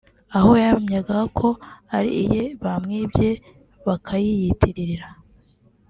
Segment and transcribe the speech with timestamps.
[0.37, 1.47] aho yahamyaga ko
[1.97, 3.29] ari iye bamwibye
[3.87, 5.07] bakayiyitirira